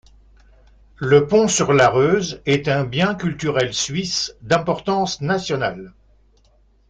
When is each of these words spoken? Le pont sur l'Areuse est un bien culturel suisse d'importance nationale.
Le 0.97 1.27
pont 1.27 1.47
sur 1.47 1.73
l'Areuse 1.73 2.41
est 2.47 2.67
un 2.67 2.85
bien 2.85 3.13
culturel 3.13 3.71
suisse 3.71 4.33
d'importance 4.41 5.21
nationale. 5.21 5.93